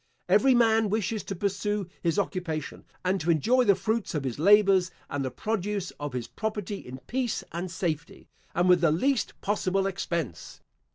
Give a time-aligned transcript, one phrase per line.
[0.27, 4.89] Every man wishes to pursue his occupation, and to enjoy the fruits of his labours
[5.11, 9.85] and the produce of his property in peace and safety, and with the least possible
[9.85, 10.59] expense.